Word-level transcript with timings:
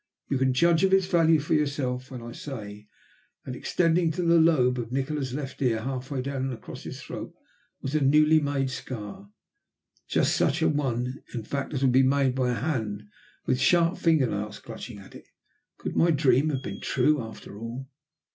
You 0.29 0.39
can 0.39 0.51
judge 0.51 0.83
of 0.83 0.91
its 0.95 1.05
value 1.05 1.39
for 1.39 1.53
yourself 1.53 2.09
when 2.09 2.23
I 2.23 2.31
say, 2.31 2.87
that 3.45 3.55
extending 3.55 4.09
to 4.13 4.23
the 4.23 4.39
lobe 4.39 4.79
of 4.79 4.91
Nikola's 4.91 5.31
left 5.31 5.61
ear 5.61 5.81
half 5.81 6.09
way 6.09 6.23
down 6.23 6.37
and 6.45 6.51
across 6.53 6.81
his 6.85 6.99
throat 6.99 7.35
was 7.83 7.93
a 7.93 8.01
newly 8.01 8.39
made 8.39 8.71
scar, 8.71 9.29
just 10.09 10.35
such 10.35 10.63
an 10.63 10.75
one, 10.75 11.21
in 11.35 11.43
fact, 11.43 11.71
as 11.75 11.83
would 11.83 11.91
be 11.91 12.01
made 12.01 12.33
by 12.33 12.49
a 12.49 12.55
hand 12.55 13.03
with 13.45 13.59
sharp 13.59 13.95
finger 13.95 14.25
nails 14.25 14.57
clutching 14.57 14.97
at 14.97 15.13
it. 15.13 15.27
Could 15.77 15.95
my 15.95 16.09
dream 16.09 16.49
have 16.49 16.63
been 16.63 16.81
true, 16.81 17.21
after 17.21 17.59
all? 17.59 17.87